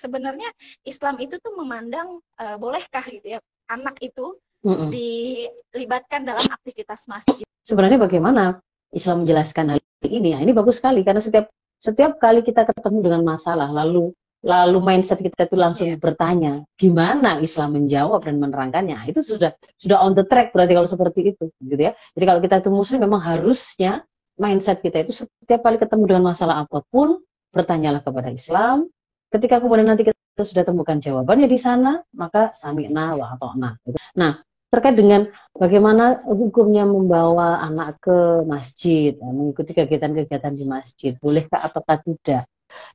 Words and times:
sebenarnya 0.00 0.48
Islam 0.88 1.20
itu 1.20 1.36
tuh 1.36 1.52
memandang 1.60 2.24
uh, 2.40 2.56
bolehkah 2.56 3.04
gitu 3.04 3.36
ya 3.36 3.38
anak 3.68 4.00
itu 4.00 4.40
mm 4.64 4.72
-mm. 4.72 4.88
dilibatkan 4.88 6.24
dalam 6.24 6.48
aktivitas 6.48 7.04
masjid. 7.06 7.44
Sebenarnya 7.60 8.00
bagaimana 8.00 8.58
Islam 8.90 9.22
menjelaskan 9.22 9.76
hal 9.76 9.78
ini? 10.08 10.32
Ya, 10.32 10.40
ini 10.40 10.56
bagus 10.56 10.80
sekali 10.80 11.04
karena 11.04 11.20
setiap 11.20 11.52
setiap 11.80 12.16
kali 12.20 12.40
kita 12.44 12.64
ketemu 12.68 12.98
dengan 13.04 13.22
masalah 13.24 13.68
lalu 13.68 14.12
lalu 14.40 14.80
mindset 14.80 15.20
kita 15.20 15.44
itu 15.44 15.56
langsung 15.56 15.88
yeah. 15.92 16.00
bertanya 16.00 16.52
gimana 16.80 17.40
Islam 17.44 17.76
menjawab 17.76 18.24
dan 18.24 18.40
menerangkannya 18.40 18.96
itu 19.04 19.20
sudah 19.20 19.52
sudah 19.76 20.00
on 20.00 20.16
the 20.16 20.24
track 20.24 20.56
berarti 20.56 20.72
kalau 20.72 20.88
seperti 20.88 21.36
itu 21.36 21.52
gitu 21.60 21.76
ya 21.80 21.92
jadi 22.16 22.24
kalau 22.24 22.40
kita 22.40 22.64
itu 22.64 22.72
muslim 22.72 23.04
memang 23.04 23.20
harusnya 23.20 24.04
mindset 24.40 24.80
kita 24.80 25.04
itu 25.04 25.12
setiap 25.12 25.60
kali 25.60 25.76
ketemu 25.76 26.04
dengan 26.08 26.32
masalah 26.32 26.64
apa 26.64 26.80
pun 26.88 27.20
bertanyalah 27.52 28.00
kepada 28.00 28.32
Islam 28.32 28.88
ketika 29.30 29.62
kemudian 29.62 29.88
nanti 29.88 30.10
kita 30.10 30.44
sudah 30.44 30.66
temukan 30.66 30.98
jawabannya 30.98 31.46
di 31.46 31.58
sana 31.58 32.02
maka 32.12 32.50
sami'na 32.52 33.14
wa 33.14 33.26
ata'na 33.38 33.70
nah 34.18 34.42
terkait 34.70 34.94
dengan 34.94 35.26
bagaimana 35.50 36.22
hukumnya 36.22 36.86
membawa 36.86 37.58
anak 37.66 37.98
ke 37.98 38.46
masjid 38.46 39.18
mengikuti 39.18 39.74
kegiatan-kegiatan 39.74 40.54
di 40.54 40.64
masjid 40.64 41.12
bolehkah 41.18 41.58
ataukah 41.58 41.98
tidak? 42.06 42.46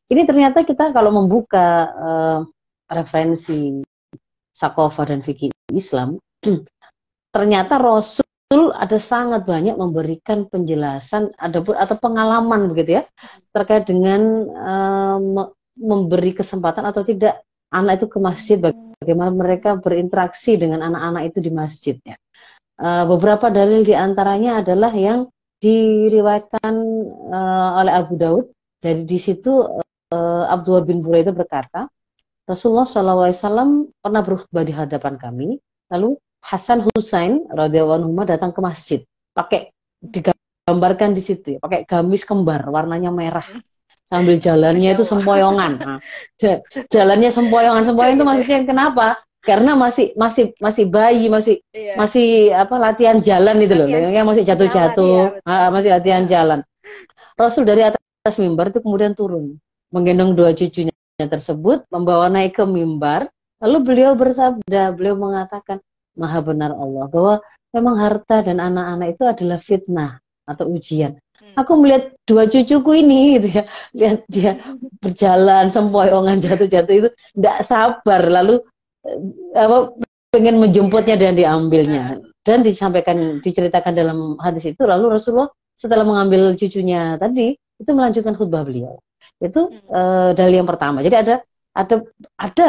Ini 0.07 0.23
ternyata 0.23 0.63
kita 0.63 0.95
kalau 0.95 1.11
membuka 1.11 1.91
uh, 1.91 2.39
referensi 2.87 3.83
Sakofa 4.55 5.03
dan 5.03 5.19
fikih 5.19 5.51
Islam, 5.75 6.15
ternyata 7.35 7.75
Rasul 7.75 8.71
ada 8.71 8.95
sangat 8.95 9.43
banyak 9.43 9.75
memberikan 9.75 10.47
penjelasan 10.47 11.35
ada 11.35 11.59
atau 11.59 11.95
pengalaman 11.99 12.71
begitu 12.71 13.03
ya 13.03 13.03
terkait 13.51 13.83
dengan 13.83 14.47
uh, 14.47 15.51
memberi 15.75 16.31
kesempatan 16.35 16.87
atau 16.87 17.03
tidak 17.03 17.43
anak 17.71 18.03
itu 18.03 18.07
ke 18.07 18.19
masjid 18.23 18.57
bagaimana 18.99 19.31
mereka 19.31 19.75
berinteraksi 19.75 20.55
dengan 20.55 20.83
anak-anak 20.87 21.23
itu 21.29 21.39
di 21.43 21.51
masjid 21.51 21.95
ya. 22.01 22.15
Uh, 22.75 23.07
beberapa 23.07 23.47
dalil 23.47 23.87
di 23.87 23.95
antaranya 23.95 24.59
adalah 24.59 24.91
yang 24.91 25.31
diriwayatkan 25.63 26.73
uh, 27.31 27.79
oleh 27.79 27.93
Abu 27.95 28.19
Daud 28.19 28.45
dari 28.83 29.07
di 29.07 29.15
situ 29.15 29.79
uh, 30.11 30.43
Abdullah 30.51 30.83
bin 30.83 30.99
Buraida 30.99 31.31
berkata, 31.31 31.87
Rasulullah 32.45 32.85
SAW 32.85 33.89
pernah 33.97 34.21
berkhutbah 34.21 34.63
di 34.67 34.75
hadapan 34.75 35.15
kami, 35.17 35.57
lalu 35.89 36.19
Hasan 36.45 36.85
Husain 36.85 37.47
radhiyallahu 37.49 38.05
anhu 38.05 38.11
datang 38.27 38.53
ke 38.53 38.61
masjid, 38.61 38.99
pakai 39.33 39.73
digambarkan 39.97 41.17
di 41.17 41.21
situ, 41.25 41.57
ya, 41.57 41.59
pakai 41.63 41.89
gamis 41.89 42.21
kembar 42.21 42.69
warnanya 42.69 43.09
merah, 43.09 43.49
sambil 44.05 44.37
jalannya 44.37 44.95
itu 44.95 45.03
sempoyongan. 45.03 45.77
Nah, 45.85 45.99
jalannya 46.91 47.29
sempoyongan, 47.33 47.83
sempoyongan 47.89 48.17
itu 48.17 48.25
maksudnya 48.25 48.59
kenapa? 48.65 49.07
Karena 49.45 49.77
masih 49.77 50.13
masih 50.17 50.57
masih 50.57 50.85
bayi, 50.89 51.29
masih 51.29 51.61
iya. 51.69 51.93
masih 51.93 52.49
apa 52.53 52.75
latihan 52.81 53.21
jalan 53.21 53.61
itu 53.61 53.73
loh, 53.77 53.87
yang 53.89 54.25
masih 54.25 54.41
jatuh-jatuh, 54.41 55.37
iya, 55.45 55.69
masih 55.69 55.89
latihan 55.93 56.25
jalan. 56.25 56.59
Rasul 57.37 57.67
dari 57.67 57.85
atas 57.85 58.35
mimbar 58.41 58.73
itu 58.73 58.81
kemudian 58.81 59.13
turun 59.13 59.61
menggendong 59.93 60.33
dua 60.33 60.55
cucunya 60.57 60.91
tersebut 61.19 61.85
membawa 61.93 62.27
naik 62.27 62.57
ke 62.57 62.65
mimbar 62.65 63.29
lalu 63.61 63.77
beliau 63.85 64.17
bersabda 64.17 64.91
beliau 64.97 65.15
mengatakan 65.15 65.79
maha 66.15 66.39
benar 66.41 66.71
Allah 66.73 67.05
bahwa 67.11 67.35
memang 67.75 67.95
harta 67.99 68.39
dan 68.43 68.63
anak-anak 68.63 69.07
itu 69.19 69.23
adalah 69.27 69.59
fitnah 69.59 70.11
atau 70.47 70.71
ujian. 70.71 71.19
Aku 71.53 71.71
melihat 71.77 72.17
dua 72.25 72.49
cucuku 72.49 73.05
ini 73.05 73.37
gitu 73.37 73.47
ya. 73.61 73.63
Lihat 73.93 74.19
dia 74.31 74.51
berjalan 74.99 75.69
sempoyongan 75.69 76.41
jatuh-jatuh 76.41 76.93
itu 77.05 77.09
tidak 77.37 77.57
sabar. 77.61 78.21
Lalu 78.25 78.65
eh, 79.05 79.19
apa 79.53 79.93
pengen 80.33 80.57
menjemputnya 80.57 81.15
dan 81.15 81.37
diambilnya. 81.37 82.17
Dan 82.45 82.61
disampaikan 82.61 83.41
diceritakan 83.41 83.93
dalam 83.93 84.37
hadis 84.41 84.69
itu. 84.69 84.81
Lalu 84.85 85.17
Rasulullah 85.17 85.49
setelah 85.75 86.05
mengambil 86.05 86.53
cucunya 86.53 87.17
tadi 87.17 87.57
itu 87.57 87.91
melanjutkan 87.91 88.37
khutbah 88.37 88.63
beliau. 88.63 89.01
Itu 89.41 89.69
hmm. 89.69 89.89
uh, 89.89 90.29
dalil 90.37 90.63
yang 90.63 90.69
pertama. 90.69 91.01
Jadi 91.01 91.15
ada 91.17 91.35
ada 91.75 91.95
ada 92.37 92.67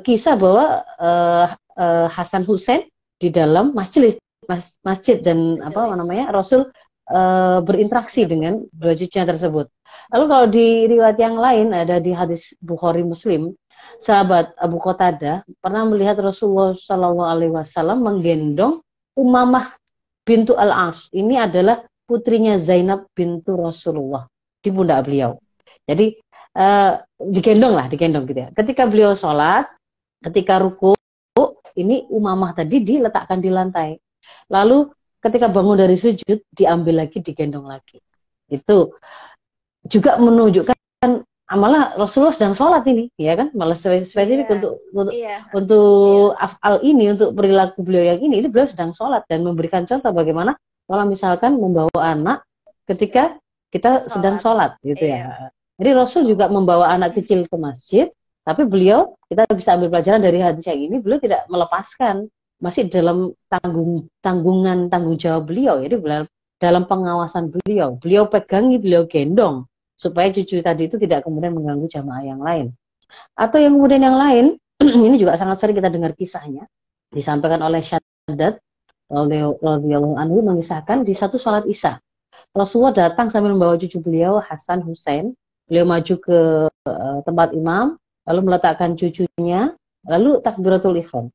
kisah 0.00 0.34
bahwa 0.40 0.82
uh, 0.98 1.46
uh, 1.76 2.08
Hasan 2.08 2.48
Hussein 2.48 2.88
di 3.20 3.30
dalam 3.30 3.76
masjid 3.76 4.16
mas, 4.50 4.80
masjid 4.82 5.22
dan 5.22 5.62
apa 5.62 5.94
namanya 5.94 6.34
Rasul 6.34 6.66
uh, 7.12 7.60
berinteraksi 7.60 8.24
dengan 8.24 8.64
dua 8.72 8.96
cucunya 8.96 9.28
tersebut. 9.28 9.68
Lalu 10.10 10.24
kalau 10.24 10.46
di 10.48 10.66
riwayat 10.88 11.18
yang 11.20 11.36
lain 11.36 11.76
ada 11.76 12.00
di 12.00 12.16
hadis 12.16 12.56
Bukhari 12.64 13.04
Muslim, 13.04 13.52
sahabat 14.00 14.56
Abu 14.56 14.80
Qatada 14.80 15.44
pernah 15.60 15.84
melihat 15.84 16.16
Rasulullah 16.18 16.72
Shallallahu 16.72 17.28
Alaihi 17.28 17.52
Wasallam 17.52 18.00
menggendong 18.00 18.80
Umamah 19.12 19.76
bintu 20.24 20.56
Al 20.56 20.72
As. 20.72 21.12
Ini 21.12 21.44
adalah 21.44 21.84
putrinya 22.08 22.56
Zainab 22.56 23.12
bintu 23.12 23.60
Rasulullah 23.60 24.24
di 24.64 24.72
pundak 24.72 25.04
beliau. 25.04 25.36
Jadi 25.84 26.16
uh, 26.56 26.96
digendong 27.20 27.74
lah, 27.76 27.86
digendong 27.92 28.24
gitu 28.24 28.40
ya. 28.46 28.50
Ketika 28.56 28.88
beliau 28.88 29.12
sholat, 29.12 29.68
ketika 30.24 30.62
ruku, 30.64 30.96
ini 31.76 32.08
umamah 32.08 32.56
tadi 32.56 32.80
diletakkan 32.80 33.40
di 33.40 33.50
lantai. 33.52 33.96
Lalu 34.48 34.88
ketika 35.22 35.46
bangun 35.48 35.78
dari 35.78 35.94
sujud, 35.94 36.42
diambil 36.50 37.06
lagi, 37.06 37.22
digendong 37.22 37.70
lagi. 37.70 38.02
Itu 38.50 38.98
juga 39.86 40.18
menunjukkan 40.18 40.76
malah 41.52 41.92
Rasulullah 42.00 42.32
sedang 42.32 42.56
sholat 42.56 42.82
ini, 42.88 43.12
ya 43.20 43.36
kan? 43.36 43.52
Malah 43.52 43.76
spesifik 43.76 44.48
yeah. 44.48 44.54
untuk 44.56 44.72
untuk 44.92 45.14
yeah. 45.14 45.40
untuk 45.52 46.32
yeah. 46.34 46.44
afal 46.48 46.74
ini, 46.80 47.12
untuk 47.12 47.36
perilaku 47.36 47.84
beliau 47.84 48.16
yang 48.16 48.20
ini, 48.24 48.40
ini 48.44 48.48
beliau 48.48 48.68
sedang 48.68 48.96
sholat 48.96 49.24
dan 49.28 49.44
memberikan 49.44 49.84
contoh 49.84 50.10
bagaimana 50.16 50.56
kalau 50.88 51.04
misalkan 51.04 51.60
membawa 51.60 52.00
anak 52.00 52.44
ketika 52.88 53.36
kita 53.72 54.00
sholat. 54.00 54.12
sedang 54.12 54.36
sholat 54.40 54.70
gitu 54.84 55.04
ya. 55.04 55.28
iya. 55.28 55.28
ya. 55.28 55.48
Jadi 55.80 55.90
Rasul 55.96 56.22
juga 56.28 56.46
membawa 56.52 56.92
anak 56.94 57.16
kecil 57.18 57.48
ke 57.48 57.56
masjid, 57.58 58.06
tapi 58.44 58.68
beliau 58.68 59.16
kita 59.26 59.48
bisa 59.56 59.74
ambil 59.74 59.88
pelajaran 59.98 60.22
dari 60.22 60.38
hadis 60.38 60.64
yang 60.68 60.78
ini, 60.78 61.00
beliau 61.00 61.18
tidak 61.18 61.42
melepaskan, 61.48 62.28
masih 62.62 62.86
dalam 62.86 63.34
tanggung 63.50 64.06
tanggungan 64.22 64.86
tanggung 64.86 65.18
jawab 65.18 65.50
beliau, 65.50 65.82
jadi 65.82 65.98
dalam 66.62 66.86
pengawasan 66.86 67.50
beliau, 67.50 67.98
beliau 67.98 68.30
pegangi, 68.30 68.78
beliau 68.78 69.02
gendong 69.10 69.66
supaya 69.98 70.30
cucu 70.30 70.62
tadi 70.62 70.86
itu 70.86 70.94
tidak 70.94 71.26
kemudian 71.26 71.58
mengganggu 71.58 71.90
jamaah 71.90 72.22
yang 72.22 72.38
lain. 72.38 72.70
Atau 73.34 73.58
yang 73.58 73.74
kemudian 73.74 74.02
yang 74.06 74.14
lain, 74.14 74.44
ini 75.10 75.18
juga 75.18 75.34
sangat 75.34 75.58
sering 75.58 75.76
kita 75.76 75.90
dengar 75.90 76.14
kisahnya, 76.14 76.70
disampaikan 77.10 77.66
oleh 77.66 77.82
Syadat 77.82 78.62
radhiyallahu 79.10 80.16
anhu 80.16 80.40
mengisahkan 80.40 81.02
di 81.02 81.12
satu 81.12 81.36
sholat 81.36 81.66
isya 81.68 82.00
Rasulullah 82.52 82.92
datang 82.92 83.32
sambil 83.32 83.56
membawa 83.56 83.80
cucu 83.80 83.96
beliau 83.96 84.36
Hasan 84.40 84.84
Hussein. 84.84 85.32
Beliau 85.68 85.88
maju 85.88 86.14
ke 86.20 86.38
uh, 86.68 87.18
tempat 87.24 87.56
imam 87.56 87.96
lalu 88.28 88.40
meletakkan 88.44 88.92
cucunya 88.92 89.72
lalu 90.04 90.36
takbiratul 90.44 91.00
ihram 91.00 91.32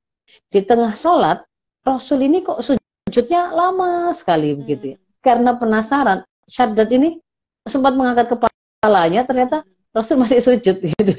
di 0.52 0.60
tengah 0.64 0.94
sholat 0.94 1.44
Rasul 1.84 2.26
ini 2.28 2.44
kok 2.44 2.60
sujudnya 2.64 3.52
lama 3.52 4.12
sekali 4.12 4.56
begitu 4.56 4.96
ya 4.96 4.98
karena 5.24 5.56
penasaran 5.56 6.24
Syadat 6.48 6.88
ini 6.96 7.20
sempat 7.68 7.92
mengangkat 7.96 8.32
kepalanya 8.32 9.28
ternyata 9.28 9.68
Rasul 9.92 10.20
masih 10.20 10.40
sujud 10.40 10.80
gitu 10.80 11.14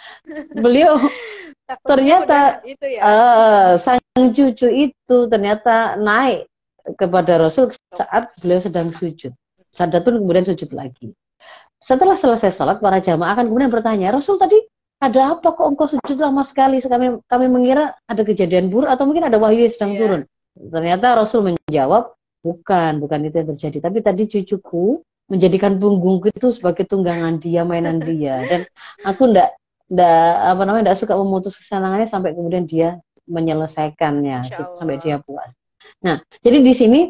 beliau 0.64 0.98
ternyata 1.82 2.62
itu 2.62 2.86
ya. 2.86 3.00
uh, 3.02 3.70
sang 3.78 4.02
cucu 4.14 4.90
itu 4.90 5.16
ternyata 5.26 5.98
naik 5.98 6.46
kepada 6.94 7.42
Rasul 7.42 7.74
saat 7.90 8.30
beliau 8.38 8.62
sedang 8.62 8.94
sujud. 8.94 9.34
Sadat 9.74 10.06
pun 10.06 10.22
kemudian 10.22 10.46
sujud 10.46 10.70
lagi. 10.70 11.10
Setelah 11.82 12.14
selesai 12.14 12.54
sholat, 12.54 12.78
para 12.78 13.02
jamaah 13.02 13.34
akan 13.34 13.50
kemudian 13.50 13.68
bertanya, 13.74 14.14
Rasul 14.14 14.38
tadi 14.38 14.56
ada 14.96 15.36
apa 15.36 15.52
kok 15.52 15.68
engkau 15.68 15.86
sujud 15.88 16.16
lama 16.16 16.40
sekali? 16.40 16.80
Kami, 16.80 17.20
kami 17.28 17.46
mengira 17.52 17.92
ada 18.08 18.22
kejadian 18.24 18.72
buruk 18.72 18.88
atau 18.88 19.04
mungkin 19.04 19.28
ada 19.28 19.36
wahyu 19.36 19.68
yang 19.68 19.74
sedang 19.74 19.92
yeah. 19.92 20.00
turun. 20.00 20.22
Ternyata 20.56 21.06
Rasul 21.20 21.40
menjawab, 21.52 22.16
bukan, 22.40 22.92
bukan 23.04 23.18
itu 23.28 23.36
yang 23.44 23.48
terjadi. 23.52 23.78
Tapi 23.84 23.98
tadi 24.00 24.22
cucuku 24.24 25.04
menjadikan 25.28 25.76
punggungku 25.76 26.32
itu 26.32 26.48
sebagai 26.54 26.88
tunggangan 26.88 27.36
dia, 27.42 27.66
mainan 27.66 28.00
dia. 28.00 28.40
Dan 28.48 28.60
aku 29.04 29.28
ndak 29.28 29.52
ndak 29.86 30.32
apa 30.56 30.62
namanya 30.66 30.90
ndak 30.90 30.98
suka 30.98 31.14
memutus 31.14 31.54
kesenangannya 31.60 32.10
sampai 32.10 32.34
kemudian 32.34 32.66
dia 32.66 32.98
menyelesaikannya 33.28 34.48
sampai 34.78 34.96
dia 35.02 35.20
puas. 35.20 35.54
Nah, 36.02 36.22
jadi 36.42 36.62
di 36.62 36.72
sini 36.74 37.00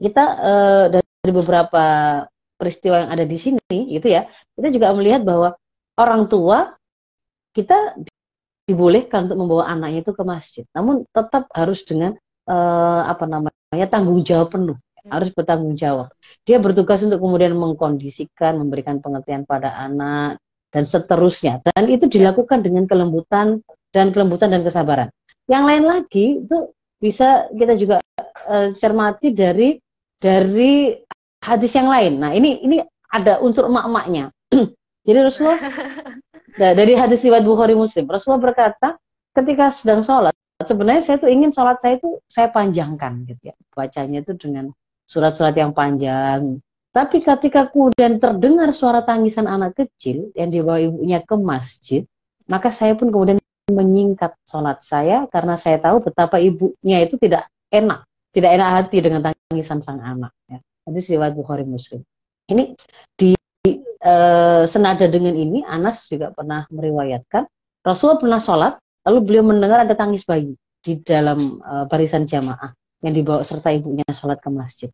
kita 0.00 0.24
uh, 0.40 0.84
dari 0.88 1.32
beberapa 1.32 1.84
peristiwa 2.56 3.06
yang 3.06 3.10
ada 3.12 3.24
di 3.24 3.36
sini 3.36 3.78
gitu 3.92 4.08
ya, 4.08 4.28
kita 4.56 4.68
juga 4.72 4.92
melihat 4.96 5.24
bahwa 5.24 5.56
orang 6.00 6.28
tua 6.28 6.79
kita 7.56 7.98
dibolehkan 8.68 9.26
untuk 9.26 9.38
membawa 9.42 9.64
anaknya 9.70 10.06
itu 10.06 10.12
ke 10.14 10.22
masjid, 10.22 10.64
namun 10.70 11.02
tetap 11.10 11.50
harus 11.50 11.82
dengan 11.82 12.14
uh, 12.46 13.02
apa 13.06 13.26
namanya 13.26 13.86
tanggung 13.90 14.22
jawab 14.22 14.54
penuh 14.54 14.78
hmm. 14.78 15.10
harus 15.10 15.34
bertanggung 15.34 15.74
jawab. 15.74 16.14
Dia 16.46 16.62
bertugas 16.62 17.02
untuk 17.02 17.18
kemudian 17.18 17.58
mengkondisikan, 17.58 18.58
memberikan 18.62 19.02
pengertian 19.02 19.42
pada 19.42 19.74
anak, 19.74 20.38
dan 20.70 20.86
seterusnya. 20.86 21.58
Dan 21.66 21.90
itu 21.90 22.06
dilakukan 22.06 22.62
dengan 22.62 22.86
kelembutan 22.86 23.60
dan 23.90 24.14
kelembutan 24.14 24.54
dan 24.54 24.62
kesabaran. 24.62 25.10
Yang 25.50 25.64
lain 25.66 25.84
lagi 25.84 26.26
itu 26.46 26.58
bisa 27.02 27.50
kita 27.50 27.74
juga 27.74 27.98
uh, 28.46 28.70
cermati 28.78 29.34
dari 29.34 29.82
dari 30.20 30.94
hadis 31.42 31.72
yang 31.74 31.90
lain. 31.90 32.22
Nah, 32.22 32.30
ini 32.36 32.62
ini 32.62 32.78
ada 33.10 33.42
unsur 33.42 33.66
emak-emaknya. 33.66 34.30
Jadi 35.06 35.18
Rasulullah 35.18 35.58
nah, 36.60 36.72
dari 36.76 36.92
hadis 36.92 37.24
riwayat 37.24 37.42
Bukhari 37.48 37.72
Muslim, 37.72 38.04
Rasulullah 38.04 38.52
berkata 38.52 39.00
ketika 39.32 39.72
sedang 39.72 40.04
sholat, 40.04 40.36
sebenarnya 40.60 41.00
saya 41.00 41.16
tuh 41.16 41.32
ingin 41.32 41.50
sholat 41.50 41.80
saya 41.80 41.96
itu 41.96 42.20
saya 42.28 42.52
panjangkan 42.52 43.24
gitu 43.24 43.50
ya, 43.50 43.56
bacanya 43.72 44.20
itu 44.20 44.36
dengan 44.36 44.68
surat-surat 45.08 45.56
yang 45.56 45.72
panjang. 45.72 46.60
Tapi 46.90 47.22
ketika 47.22 47.70
kemudian 47.70 48.18
terdengar 48.18 48.74
suara 48.74 49.06
tangisan 49.06 49.46
anak 49.46 49.78
kecil 49.78 50.34
yang 50.34 50.50
dibawa 50.50 50.82
ibunya 50.82 51.22
ke 51.22 51.38
masjid, 51.38 52.02
maka 52.50 52.74
saya 52.74 52.98
pun 52.98 53.14
kemudian 53.14 53.38
menyingkat 53.70 54.34
sholat 54.42 54.82
saya 54.82 55.30
karena 55.30 55.54
saya 55.54 55.78
tahu 55.78 56.02
betapa 56.02 56.42
ibunya 56.42 56.98
itu 57.06 57.14
tidak 57.16 57.46
enak, 57.70 58.02
tidak 58.34 58.50
enak 58.58 58.68
hati 58.74 58.98
dengan 58.98 59.22
tangisan 59.22 59.78
sang 59.78 60.02
anak. 60.02 60.34
Ya. 60.50 60.58
Hadis 60.82 61.06
riwayat 61.06 61.38
Bukhari 61.38 61.62
Muslim. 61.62 62.02
Ini 62.50 62.74
di 63.14 63.38
e, 63.66 64.14
senada 64.68 65.04
dengan 65.06 65.36
ini 65.36 65.60
Anas 65.66 66.08
juga 66.08 66.32
pernah 66.32 66.64
meriwayatkan 66.72 67.44
Rasulullah 67.84 68.20
pernah 68.20 68.40
sholat 68.40 68.72
lalu 69.08 69.18
beliau 69.24 69.44
mendengar 69.48 69.84
ada 69.84 69.96
tangis 69.96 70.24
bayi 70.24 70.56
di 70.80 71.00
dalam 71.00 71.60
e, 71.60 71.72
barisan 71.88 72.24
jamaah 72.24 72.72
yang 73.00 73.16
dibawa 73.16 73.40
serta 73.44 73.72
ibunya 73.72 74.04
sholat 74.12 74.40
ke 74.40 74.52
masjid. 74.52 74.90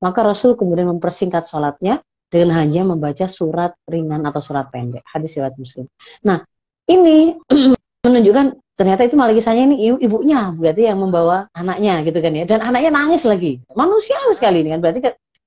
Maka 0.00 0.24
Rasul 0.24 0.56
kemudian 0.56 0.88
mempersingkat 0.88 1.44
sholatnya 1.44 2.00
dengan 2.32 2.56
hanya 2.56 2.88
membaca 2.88 3.28
surat 3.28 3.76
ringan 3.84 4.24
atau 4.24 4.40
surat 4.40 4.72
pendek. 4.72 5.04
Hadis 5.04 5.36
riwayat 5.36 5.56
Muslim. 5.60 5.84
Nah, 6.24 6.40
ini 6.88 7.36
menunjukkan 8.06 8.56
ternyata 8.80 9.04
itu 9.04 9.12
malah 9.12 9.36
kisahnya 9.36 9.68
ini 9.68 9.92
ibunya 10.00 10.56
berarti 10.56 10.88
yang 10.88 11.04
membawa 11.04 11.52
anaknya 11.52 12.00
gitu 12.08 12.16
kan 12.24 12.32
ya. 12.32 12.44
Dan 12.48 12.64
anaknya 12.64 12.90
nangis 12.96 13.28
lagi. 13.28 13.60
Manusiawi 13.76 14.32
sekali 14.32 14.64
ini 14.64 14.72
kan. 14.72 14.80
Berarti 14.80 15.00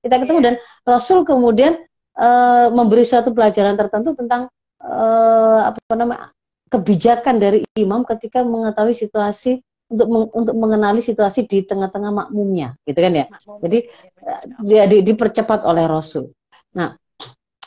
kita 0.06 0.14
ketemu 0.22 0.38
dan 0.44 0.54
Rasul 0.86 1.26
kemudian 1.26 1.82
uh, 2.18 2.70
memberi 2.70 3.04
suatu 3.06 3.30
pelajaran 3.30 3.78
tertentu 3.78 4.14
tentang 4.14 4.50
uh, 4.82 5.70
apa 5.70 5.80
namanya 5.94 6.30
kebijakan 6.70 7.38
dari 7.38 7.62
imam 7.78 8.02
ketika 8.02 8.42
mengetahui 8.42 8.98
situasi 8.98 9.62
untuk 9.92 10.08
meng, 10.10 10.26
untuk 10.32 10.56
mengenali 10.56 11.04
situasi 11.04 11.46
di 11.46 11.62
tengah-tengah 11.62 12.10
makmumnya, 12.10 12.74
gitu 12.88 12.98
kan 12.98 13.12
ya. 13.14 13.26
Makmum. 13.30 13.58
Jadi 13.62 13.78
ya, 14.18 14.34
dia 14.64 14.82
di, 14.90 14.98
dipercepat 15.06 15.62
oleh 15.62 15.84
Rasul. 15.86 16.32
Nah, 16.74 16.96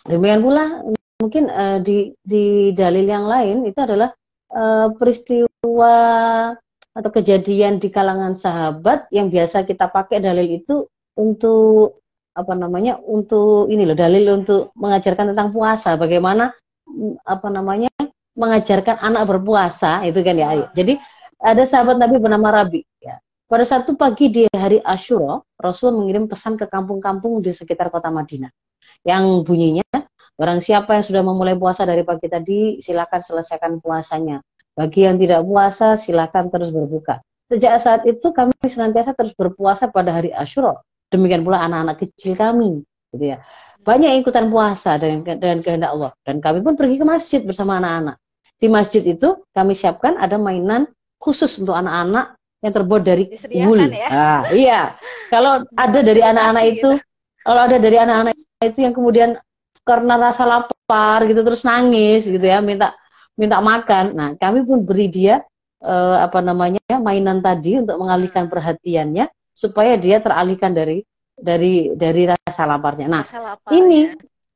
demikian 0.04 0.44
pula 0.44 0.84
mungkin 1.22 1.48
uh, 1.48 1.80
di 1.80 2.12
di 2.20 2.76
dalil 2.76 3.06
yang 3.06 3.30
lain 3.30 3.64
itu 3.70 3.80
adalah 3.80 4.12
uh, 4.52 4.92
peristiwa 4.98 5.96
atau 6.98 7.10
kejadian 7.14 7.78
di 7.78 7.94
kalangan 7.94 8.34
sahabat 8.34 9.06
yang 9.14 9.30
biasa 9.30 9.70
kita 9.70 9.88
pakai 9.94 10.18
dalil 10.18 10.58
itu 10.58 10.90
untuk 11.14 12.02
apa 12.38 12.54
namanya 12.54 13.02
untuk 13.02 13.66
ini 13.74 13.90
loh 13.90 13.98
dalil 13.98 14.46
untuk 14.46 14.70
mengajarkan 14.78 15.34
tentang 15.34 15.50
puasa 15.50 15.98
bagaimana 15.98 16.54
apa 17.26 17.48
namanya 17.50 17.90
mengajarkan 18.38 19.02
anak 19.02 19.26
berpuasa 19.26 20.06
itu 20.06 20.22
kan 20.22 20.38
ya 20.38 20.70
jadi 20.78 21.02
ada 21.38 21.64
sahabat 21.70 22.02
Nabi 22.02 22.18
bernama 22.18 22.50
Rabi. 22.50 22.82
Ya. 23.02 23.22
Pada 23.48 23.64
satu 23.64 23.94
pagi 23.96 24.34
di 24.34 24.44
hari 24.52 24.82
Ashura, 24.82 25.40
Rasul 25.62 25.94
mengirim 25.96 26.26
pesan 26.26 26.58
ke 26.58 26.66
kampung-kampung 26.68 27.40
di 27.46 27.54
sekitar 27.54 27.94
kota 27.94 28.10
Madinah. 28.10 28.52
Yang 29.06 29.46
bunyinya, 29.46 29.88
barang 30.36 30.60
siapa 30.60 30.98
yang 31.00 31.06
sudah 31.06 31.22
memulai 31.24 31.56
puasa 31.56 31.86
dari 31.86 32.04
pagi 32.04 32.28
tadi, 32.28 32.82
silakan 32.82 33.22
selesaikan 33.22 33.80
puasanya. 33.80 34.42
Bagi 34.74 35.06
yang 35.08 35.18
tidak 35.18 35.46
puasa, 35.46 35.96
silakan 35.96 36.50
terus 36.50 36.74
berbuka. 36.74 37.22
Sejak 37.48 37.80
saat 37.80 38.02
itu 38.04 38.34
kami 38.36 38.52
senantiasa 38.68 39.16
terus 39.16 39.32
berpuasa 39.38 39.88
pada 39.88 40.12
hari 40.12 40.36
Ashura. 40.36 40.84
Demikian 41.08 41.44
pula 41.48 41.64
anak-anak 41.64 42.04
kecil 42.04 42.36
kami. 42.36 42.84
Gitu 43.16 43.26
ya. 43.36 43.40
Banyak 43.88 44.08
yang 44.12 44.20
ikutan 44.20 44.52
puasa 44.52 45.00
dengan, 45.00 45.24
dengan 45.40 45.60
kehendak 45.64 45.92
Allah. 45.96 46.12
Dan 46.28 46.44
kami 46.44 46.60
pun 46.60 46.76
pergi 46.76 47.00
ke 47.00 47.06
masjid 47.08 47.42
bersama 47.44 47.80
anak-anak. 47.80 48.20
Di 48.58 48.68
masjid 48.68 49.04
itu 49.06 49.40
kami 49.56 49.78
siapkan 49.78 50.20
ada 50.20 50.36
mainan 50.36 50.90
khusus 51.22 51.56
untuk 51.62 51.78
anak-anak 51.78 52.36
yang 52.66 52.74
terbuat 52.74 53.02
dari 53.06 53.24
wool. 53.64 53.80
Ya? 53.88 54.10
Nah, 54.10 54.42
iya. 54.52 54.82
Kalau 55.32 55.64
ada 55.84 56.00
dari 56.02 56.22
anak-anak 56.26 56.64
itu, 56.68 56.90
gitu. 57.00 57.46
kalau 57.46 57.62
ada 57.64 57.78
dari 57.78 57.98
anak-anak 58.02 58.34
itu 58.66 58.80
yang 58.82 58.94
kemudian 58.98 59.30
karena 59.88 60.20
rasa 60.20 60.44
lapar 60.44 61.24
gitu 61.30 61.46
terus 61.48 61.64
nangis 61.64 62.28
gitu 62.28 62.44
ya, 62.44 62.60
minta 62.60 62.98
minta 63.38 63.62
makan. 63.62 64.18
Nah, 64.18 64.30
kami 64.36 64.66
pun 64.66 64.84
beri 64.84 65.08
dia 65.08 65.46
eh, 65.80 66.18
apa 66.18 66.42
namanya 66.42 66.82
mainan 66.98 67.40
tadi 67.40 67.78
untuk 67.78 68.02
mengalihkan 68.02 68.50
hmm. 68.50 68.52
perhatiannya 68.52 69.26
supaya 69.58 69.98
dia 69.98 70.22
teralihkan 70.22 70.78
dari 70.78 71.02
dari 71.34 71.90
dari 71.98 72.30
rasa 72.30 72.70
laparnya. 72.70 73.10
Nah, 73.10 73.26
rasa 73.26 73.42
laparnya. 73.42 73.74
ini 73.74 74.02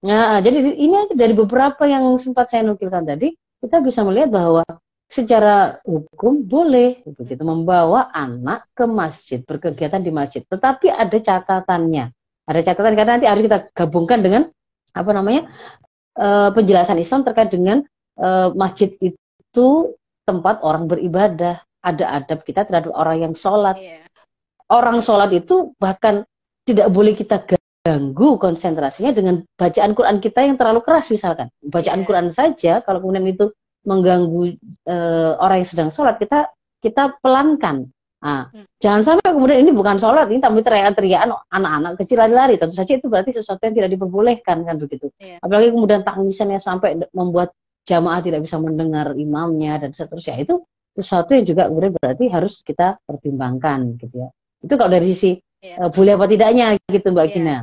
Nah, 0.02 0.42
jadi 0.42 0.82
ini 0.82 1.14
dari 1.14 1.38
beberapa 1.38 1.86
yang 1.86 2.18
sempat 2.18 2.50
saya 2.50 2.66
nukilkan 2.66 3.06
tadi, 3.06 3.38
kita 3.62 3.86
bisa 3.86 4.02
melihat 4.02 4.34
bahwa 4.34 4.66
secara 5.12 5.84
hukum 5.84 6.48
boleh 6.48 7.04
begitu 7.04 7.44
membawa 7.44 8.08
anak 8.16 8.66
ke 8.72 8.88
masjid 8.88 9.44
berkegiatan 9.44 10.00
di 10.00 10.08
masjid 10.08 10.40
tetapi 10.48 10.88
ada 10.88 11.20
catatannya 11.20 12.16
ada 12.48 12.60
catatan 12.64 12.96
karena 12.96 13.20
nanti 13.20 13.28
harus 13.28 13.44
kita 13.44 13.60
gabungkan 13.76 14.24
dengan 14.24 14.48
apa 14.96 15.12
namanya 15.12 15.52
e, 16.16 16.56
penjelasan 16.56 16.96
Islam 16.96 17.28
terkait 17.28 17.52
dengan 17.52 17.84
e, 18.16 18.28
masjid 18.56 18.88
itu 19.04 19.68
tempat 20.24 20.64
orang 20.64 20.88
beribadah 20.88 21.60
ada 21.84 22.06
adab 22.16 22.48
kita 22.48 22.64
terhadap 22.64 22.96
orang 22.96 23.20
yang 23.20 23.34
sholat 23.36 23.76
yeah. 23.84 24.08
Orang 24.72 25.04
sholat 25.04 25.30
itu 25.36 25.76
bahkan 25.78 26.24
tidak 26.64 26.88
boleh 26.90 27.14
kita 27.14 27.44
ganggu 27.82 28.38
konsentrasinya 28.38 29.12
dengan 29.12 29.42
bacaan 29.58 29.92
Quran 29.98 30.18
kita 30.22 30.46
yang 30.46 30.56
terlalu 30.56 30.86
keras 30.86 31.10
misalkan 31.10 31.50
bacaan 31.66 32.02
yeah. 32.02 32.08
Quran 32.08 32.28
saja 32.30 32.74
kalau 32.86 33.02
kemudian 33.02 33.26
itu 33.28 33.50
mengganggu 33.84 34.62
uh, 34.86 35.42
orang 35.42 35.66
yang 35.66 35.70
sedang 35.70 35.90
sholat 35.90 36.22
kita 36.22 36.48
kita 36.82 37.18
pelankan 37.20 37.90
Nah, 38.22 38.54
hmm. 38.54 38.78
jangan 38.78 39.02
sampai 39.02 39.34
kemudian 39.34 39.66
ini 39.66 39.74
bukan 39.74 39.98
sholat, 39.98 40.30
ini 40.30 40.38
tapi 40.38 40.62
teriak-teriakan 40.62 41.42
anak-anak 41.50 41.98
kecil 41.98 42.22
lari-lari. 42.22 42.62
Tentu 42.62 42.78
saja 42.78 42.94
itu 42.94 43.10
berarti 43.10 43.34
sesuatu 43.34 43.66
yang 43.66 43.74
tidak 43.74 43.90
diperbolehkan 43.98 44.62
kan 44.62 44.78
begitu. 44.78 45.10
Yeah. 45.18 45.42
Apalagi 45.42 45.74
kemudian 45.74 46.06
tangisannya 46.06 46.62
sampai 46.62 47.02
membuat 47.18 47.58
jamaah 47.90 48.22
tidak 48.22 48.46
bisa 48.46 48.62
mendengar 48.62 49.18
imamnya 49.18 49.82
dan 49.82 49.90
seterusnya. 49.90 50.38
Itu 50.38 50.70
sesuatu 50.94 51.34
yang 51.34 51.50
juga 51.50 51.66
kemudian 51.66 51.98
berarti 51.98 52.30
harus 52.30 52.62
kita 52.62 53.02
pertimbangkan 53.10 53.98
gitu 53.98 54.30
ya. 54.30 54.30
Itu 54.62 54.74
kalau 54.78 54.92
dari 54.94 55.10
sisi 55.12 55.38
yeah. 55.62 55.78
Iya. 55.78 55.86
uh, 55.86 55.90
boleh 55.94 56.14
apa 56.18 56.26
tidaknya 56.30 56.66
gitu 56.90 57.08
Mbak 57.14 57.26
yeah. 57.28 57.34
Gina. 57.34 57.56